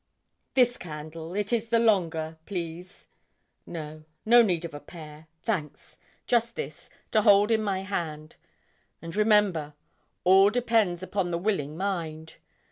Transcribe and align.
This 0.55 0.77
candle, 0.77 1.35
it 1.35 1.53
is 1.53 1.69
the 1.69 1.77
longer, 1.77 2.39
please; 2.47 3.07
no 3.67 4.03
no 4.25 4.41
need 4.41 4.65
of 4.65 4.73
a 4.73 4.79
pair, 4.79 5.27
thanks; 5.43 5.99
just 6.25 6.55
this, 6.55 6.89
to 7.11 7.21
hold 7.21 7.51
in 7.51 7.61
my 7.61 7.83
hand. 7.83 8.35
And 8.99 9.15
remember, 9.15 9.75
all 10.23 10.49
depends 10.49 11.03
upon 11.03 11.29
the 11.29 11.37
willing 11.37 11.77
mind. 11.77 12.37